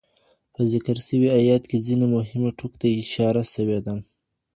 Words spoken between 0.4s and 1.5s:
په ذکر سوي